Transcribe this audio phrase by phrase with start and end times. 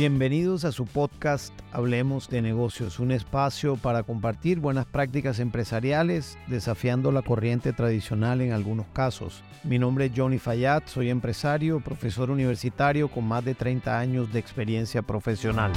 [0.00, 7.12] Bienvenidos a su podcast Hablemos de negocios, un espacio para compartir buenas prácticas empresariales, desafiando
[7.12, 9.44] la corriente tradicional en algunos casos.
[9.62, 14.38] Mi nombre es Johnny Fayad, soy empresario, profesor universitario con más de 30 años de
[14.38, 15.70] experiencia profesional.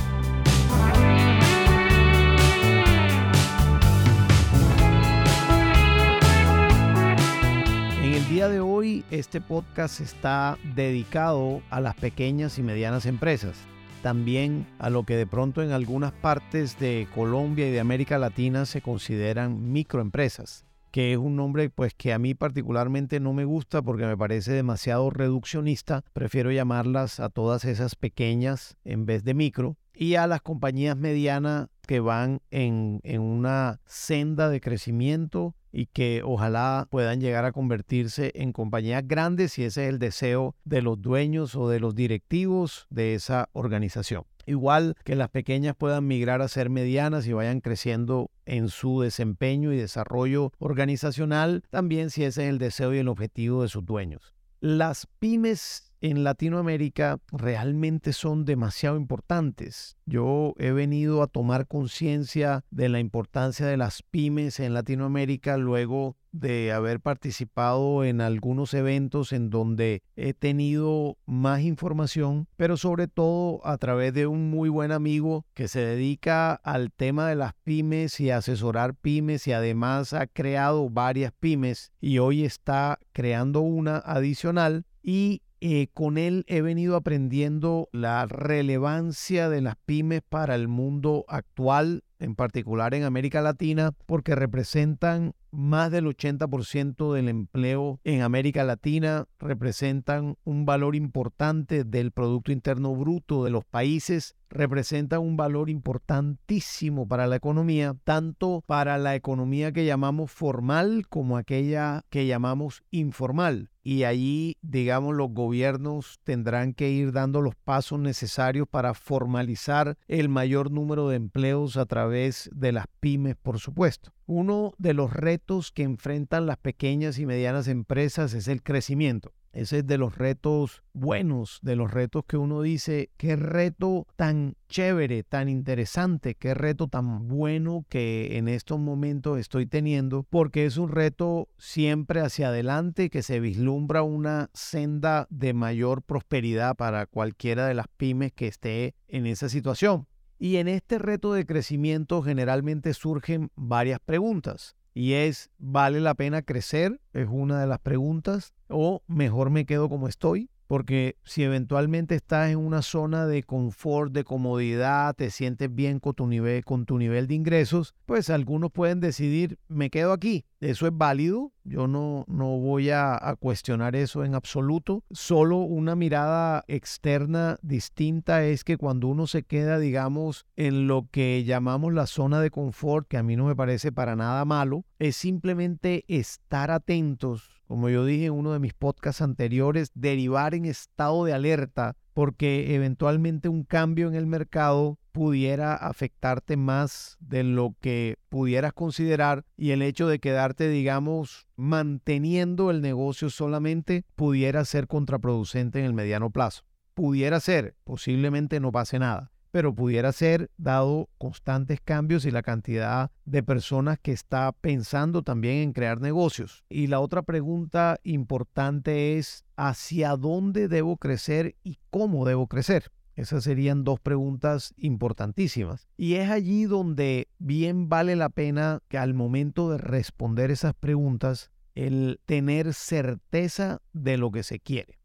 [8.29, 13.55] Día de hoy, este podcast está dedicado a las pequeñas y medianas empresas
[14.03, 18.65] también a lo que de pronto en algunas partes de Colombia y de América Latina
[18.65, 23.81] se consideran microempresas, que es un nombre pues que a mí particularmente no me gusta
[23.81, 29.77] porque me parece demasiado reduccionista, prefiero llamarlas a todas esas pequeñas en vez de micro.
[29.95, 36.21] Y a las compañías medianas que van en, en una senda de crecimiento y que
[36.23, 41.01] ojalá puedan llegar a convertirse en compañías grandes si ese es el deseo de los
[41.01, 44.23] dueños o de los directivos de esa organización.
[44.45, 49.73] Igual que las pequeñas puedan migrar a ser medianas y vayan creciendo en su desempeño
[49.73, 54.33] y desarrollo organizacional, también si ese es el deseo y el objetivo de sus dueños.
[54.59, 59.95] Las pymes en Latinoamérica realmente son demasiado importantes.
[60.05, 66.17] Yo he venido a tomar conciencia de la importancia de las pymes en Latinoamérica luego
[66.33, 73.65] de haber participado en algunos eventos en donde he tenido más información, pero sobre todo
[73.65, 78.19] a través de un muy buen amigo que se dedica al tema de las pymes
[78.19, 84.85] y asesorar pymes y además ha creado varias pymes y hoy está creando una adicional
[85.01, 91.23] y eh, con él he venido aprendiendo la relevancia de las pymes para el mundo
[91.29, 98.65] actual, en particular en América Latina, porque representan más del 80% del empleo en América
[98.65, 105.69] Latina, representan un valor importante del Producto Interno Bruto de los países, representan un valor
[105.69, 112.83] importantísimo para la economía, tanto para la economía que llamamos formal como aquella que llamamos
[112.91, 119.97] informal y allí, digamos, los gobiernos tendrán que ir dando los pasos necesarios para formalizar
[120.07, 124.13] el mayor número de empleos a través de las pymes, por supuesto.
[124.25, 129.33] Uno de los retos que enfrentan las pequeñas y medianas empresas es el crecimiento.
[129.53, 134.55] Ese es de los retos buenos, de los retos que uno dice, qué reto tan
[134.67, 140.77] chévere, tan interesante, qué reto tan bueno que en estos momentos estoy teniendo, porque es
[140.77, 147.67] un reto siempre hacia adelante que se vislumbra una senda de mayor prosperidad para cualquiera
[147.67, 150.07] de las pymes que esté en esa situación.
[150.39, 154.75] Y en este reto de crecimiento generalmente surgen varias preguntas.
[154.93, 157.01] Y es, ¿vale la pena crecer?
[157.13, 158.53] Es una de las preguntas.
[158.67, 160.49] O mejor me quedo como estoy.
[160.67, 166.13] Porque si eventualmente estás en una zona de confort, de comodidad, te sientes bien con
[166.13, 170.45] tu nivel, con tu nivel de ingresos, pues algunos pueden decidir, me quedo aquí.
[170.59, 175.03] Eso es válido, yo no, no voy a, a, cuestionar eso en absoluto.
[175.11, 181.43] Solo una mirada externa distinta es que cuando uno se queda, digamos, en lo que
[181.43, 185.17] llamamos la zona de confort, que a mí no me parece para nada malo, es
[185.17, 191.25] simplemente estar atentos como yo dije en uno de mis podcasts anteriores, derivar en estado
[191.25, 198.17] de alerta porque eventualmente un cambio en el mercado pudiera afectarte más de lo que
[198.29, 205.79] pudieras considerar y el hecho de quedarte, digamos, manteniendo el negocio solamente pudiera ser contraproducente
[205.79, 206.65] en el mediano plazo.
[206.93, 213.11] Pudiera ser, posiblemente no pase nada pero pudiera ser dado constantes cambios y la cantidad
[213.23, 216.65] de personas que está pensando también en crear negocios.
[216.69, 222.91] Y la otra pregunta importante es, ¿hacia dónde debo crecer y cómo debo crecer?
[223.15, 225.87] Esas serían dos preguntas importantísimas.
[225.97, 231.51] Y es allí donde bien vale la pena que al momento de responder esas preguntas,
[231.75, 234.97] el tener certeza de lo que se quiere.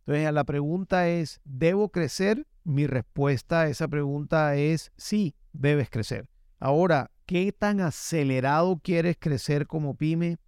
[0.00, 2.46] Entonces, la pregunta es, ¿debo crecer?
[2.64, 6.28] Mi respuesta a esa pregunta es sí, debes crecer.
[6.58, 10.38] Ahora, ¿qué tan acelerado quieres crecer como pyme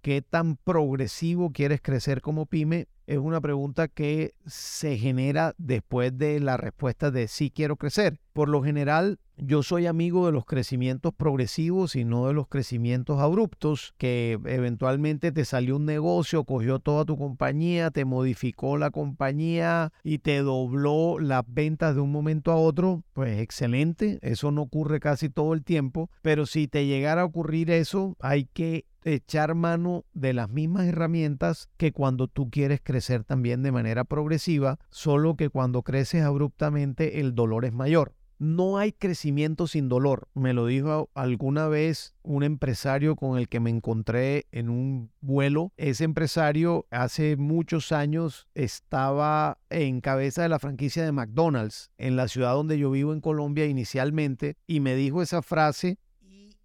[0.00, 2.86] qué tan progresivo quieres crecer como pyme?
[3.06, 8.18] Es una pregunta que se genera después de la respuesta de sí quiero crecer.
[8.32, 13.20] Por lo general, yo soy amigo de los crecimientos progresivos y no de los crecimientos
[13.20, 19.92] abruptos, que eventualmente te salió un negocio, cogió toda tu compañía, te modificó la compañía
[20.02, 23.02] y te dobló las ventas de un momento a otro.
[23.12, 27.70] Pues excelente, eso no ocurre casi todo el tiempo, pero si te llegara a ocurrir
[27.70, 33.62] eso, hay que echar mano de las mismas herramientas que cuando tú quieres crecer también
[33.62, 38.14] de manera progresiva, solo que cuando creces abruptamente el dolor es mayor.
[38.38, 40.28] No hay crecimiento sin dolor.
[40.34, 45.72] Me lo dijo alguna vez un empresario con el que me encontré en un vuelo.
[45.76, 52.26] Ese empresario hace muchos años estaba en cabeza de la franquicia de McDonald's en la
[52.26, 55.98] ciudad donde yo vivo en Colombia inicialmente y me dijo esa frase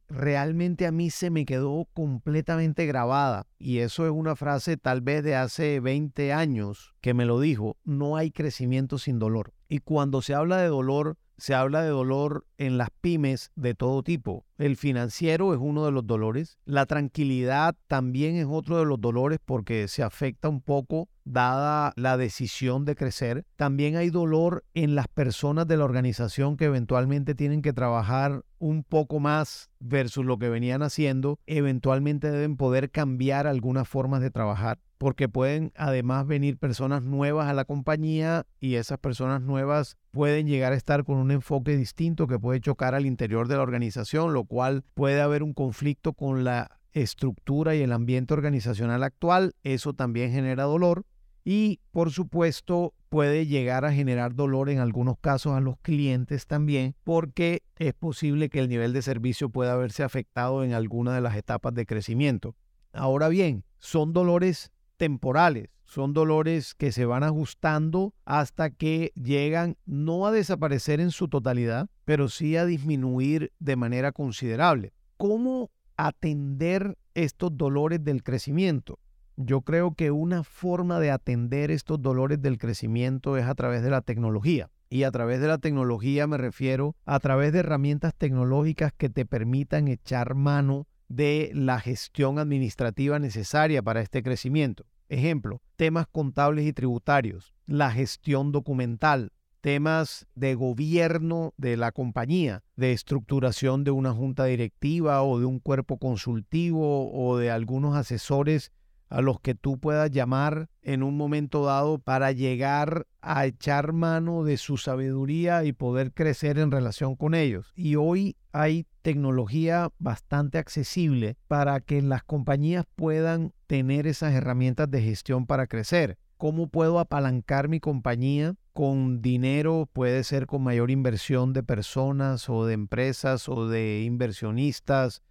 [0.09, 3.47] realmente a mí se me quedó completamente grabada.
[3.57, 7.77] Y eso es una frase tal vez de hace 20 años que me lo dijo,
[7.83, 9.53] no hay crecimiento sin dolor.
[9.67, 14.03] Y cuando se habla de dolor, se habla de dolor en las pymes de todo
[14.03, 14.45] tipo.
[14.57, 16.57] El financiero es uno de los dolores.
[16.65, 22.17] La tranquilidad también es otro de los dolores porque se afecta un poco dada la
[22.17, 23.45] decisión de crecer.
[23.55, 28.83] También hay dolor en las personas de la organización que eventualmente tienen que trabajar un
[28.83, 31.39] poco más versus lo que venían haciendo.
[31.45, 37.53] Eventualmente deben poder cambiar algunas formas de trabajar porque pueden además venir personas nuevas a
[37.53, 42.37] la compañía y esas personas nuevas pueden llegar a estar con un enfoque distinto que
[42.37, 46.79] puede chocar al interior de la organización, lo cual puede haber un conflicto con la
[46.91, 49.53] estructura y el ambiente organizacional actual.
[49.63, 51.05] Eso también genera dolor
[51.44, 56.95] y por supuesto puede llegar a generar dolor en algunos casos a los clientes también
[57.03, 61.36] porque es posible que el nivel de servicio pueda haberse afectado en alguna de las
[61.36, 62.56] etapas de crecimiento.
[62.94, 70.27] Ahora bien, son dolores temporales, son dolores que se van ajustando hasta que llegan no
[70.27, 74.94] a desaparecer en su totalidad, pero sí a disminuir de manera considerable.
[75.18, 79.00] ¿Cómo atender estos dolores del crecimiento?
[79.41, 83.89] Yo creo que una forma de atender estos dolores del crecimiento es a través de
[83.89, 84.69] la tecnología.
[84.89, 89.25] Y a través de la tecnología me refiero a través de herramientas tecnológicas que te
[89.25, 94.86] permitan echar mano de la gestión administrativa necesaria para este crecimiento.
[95.07, 99.31] Ejemplo, temas contables y tributarios, la gestión documental,
[99.62, 105.59] temas de gobierno de la compañía, de estructuración de una junta directiva o de un
[105.59, 108.74] cuerpo consultivo o de algunos asesores
[109.09, 114.44] a los que tú puedas llamar en un momento dado para llegar a echar mano
[114.44, 117.73] de su sabiduría y poder crecer en relación con ellos.
[117.75, 125.01] Y hoy hay tecnología bastante accesible para que las compañías puedan tener esas herramientas de
[125.01, 126.17] gestión para crecer.
[126.38, 129.89] ¿Cómo puedo apalancar mi compañía con dinero?
[129.91, 135.21] Puede ser con mayor inversión de personas o de empresas o de inversionistas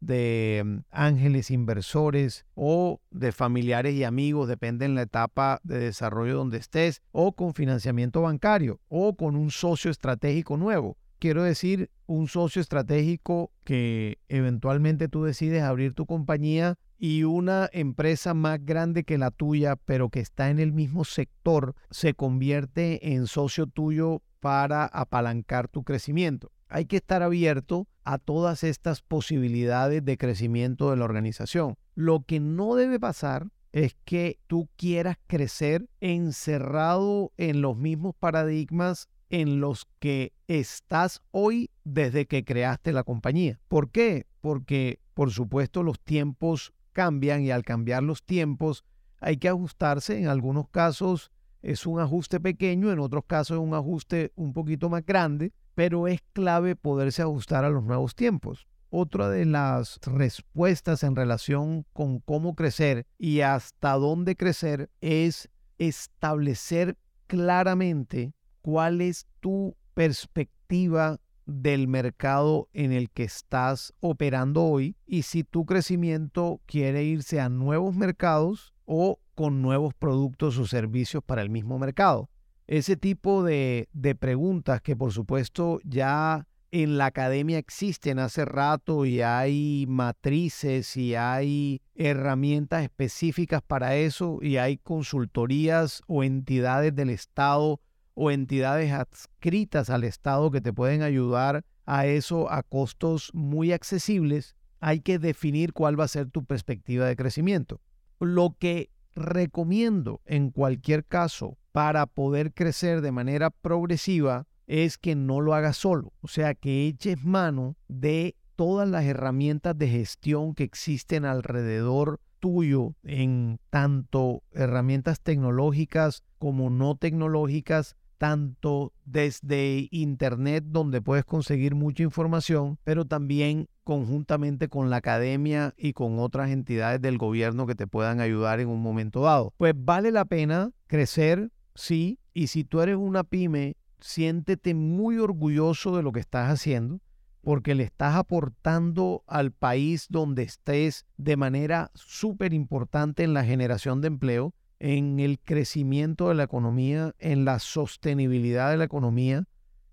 [0.00, 6.36] de mm, ángeles inversores o de familiares y amigos, depende en la etapa de desarrollo
[6.36, 10.96] donde estés, o con financiamiento bancario o con un socio estratégico nuevo.
[11.18, 18.34] Quiero decir, un socio estratégico que eventualmente tú decides abrir tu compañía y una empresa
[18.34, 23.26] más grande que la tuya, pero que está en el mismo sector, se convierte en
[23.26, 26.52] socio tuyo para apalancar tu crecimiento.
[26.68, 31.76] Hay que estar abierto a todas estas posibilidades de crecimiento de la organización.
[31.96, 39.08] Lo que no debe pasar es que tú quieras crecer encerrado en los mismos paradigmas
[39.28, 43.58] en los que estás hoy desde que creaste la compañía.
[43.66, 44.26] ¿Por qué?
[44.40, 48.84] Porque, por supuesto, los tiempos cambian y al cambiar los tiempos
[49.20, 50.16] hay que ajustarse.
[50.16, 54.88] En algunos casos es un ajuste pequeño, en otros casos es un ajuste un poquito
[54.88, 58.66] más grande pero es clave poderse ajustar a los nuevos tiempos.
[58.88, 66.96] Otra de las respuestas en relación con cómo crecer y hasta dónde crecer es establecer
[67.26, 75.44] claramente cuál es tu perspectiva del mercado en el que estás operando hoy y si
[75.44, 81.50] tu crecimiento quiere irse a nuevos mercados o con nuevos productos o servicios para el
[81.50, 82.30] mismo mercado.
[82.66, 89.22] Ese tipo de, preguntas que por supuesto ya en la academia existen hace rato y
[89.22, 97.80] hay matrices y hay herramientas específicas para eso y hay consultorías o entidades del Estado
[98.14, 104.56] o entidades adscritas al Estado que te pueden ayudar a eso a costos muy accesibles,
[104.80, 107.80] hay que definir cuál va a ser tu perspectiva de crecimiento.
[108.18, 115.42] Lo que recomiendo en cualquier caso para poder crecer de manera progresiva es que no
[115.42, 120.64] lo hagas solo, o sea, que eches mano de todas las herramientas de gestión que
[120.64, 131.26] existen alrededor tuyo en tanto herramientas tecnológicas como no tecnológicas tanto desde Internet, donde puedes
[131.26, 137.66] conseguir mucha información, pero también conjuntamente con la academia y con otras entidades del gobierno
[137.66, 139.52] que te puedan ayudar en un momento dado.
[139.58, 145.96] Pues vale la pena crecer, sí, y si tú eres una pyme, siéntete muy orgulloso
[145.96, 147.00] de lo que estás haciendo
[147.46, 154.00] porque le estás aportando al país donde estés de manera súper importante en la generación
[154.00, 159.44] de empleo en el crecimiento de la economía, en la sostenibilidad de la economía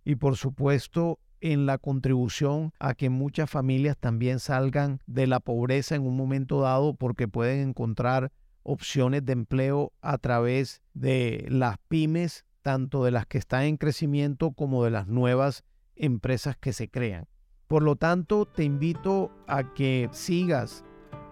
[0.03, 5.93] y por supuesto en la contribución a que muchas familias también salgan de la pobreza
[5.93, 8.31] en un momento dado porque pueden encontrar
[8.63, 14.51] opciones de empleo a través de las pymes, tanto de las que están en crecimiento
[14.51, 15.63] como de las nuevas
[15.95, 17.27] empresas que se crean.
[17.67, 20.83] Por lo tanto, te invito a que sigas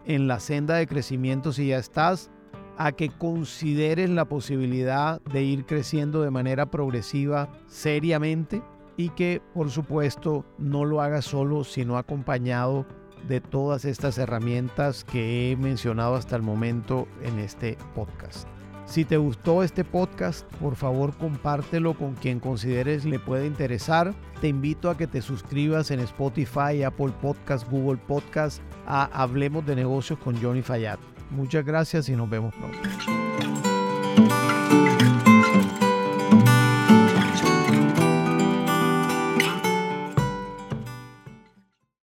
[0.06, 2.30] en la senda de crecimiento si ya estás
[2.78, 8.64] a que consideres la posibilidad de ir creciendo de manera progresiva, seriamente,
[8.98, 12.86] y que por supuesto no lo hagas solo, sino acompañado
[13.28, 18.48] de todas estas herramientas que he mencionado hasta el momento en este podcast.
[18.86, 24.14] Si te gustó este podcast, por favor compártelo con quien consideres le puede interesar.
[24.42, 29.78] Te invito a que te suscribas en Spotify, Apple Podcast, Google Podcast a Hablemos de
[29.78, 31.00] Negocios con Johnny Fayad.
[31.30, 32.80] Muchas gracias y nos vemos pronto.